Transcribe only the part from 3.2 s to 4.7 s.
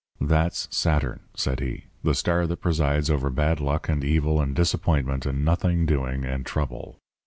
bad luck and evil and